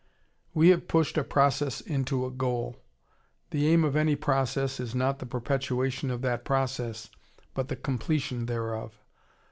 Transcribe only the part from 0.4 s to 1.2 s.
We have pushed